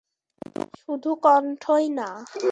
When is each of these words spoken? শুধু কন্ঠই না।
শুধু 0.81 1.11
কন্ঠই 1.23 1.85
না। 1.91 2.09